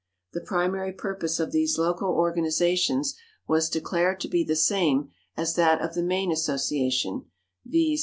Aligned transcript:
The 0.33 0.41
primary 0.41 0.91
purpose 0.93 1.39
of 1.39 1.51
these 1.51 1.77
local 1.77 2.09
organizations 2.09 3.13
was 3.47 3.69
declared 3.69 4.19
to 4.21 4.27
be 4.27 4.43
the 4.43 4.55
same 4.55 5.11
as 5.37 5.53
that 5.57 5.79
of 5.79 5.93
the 5.93 6.01
main 6.01 6.31
association, 6.31 7.25
viz. 7.67 7.99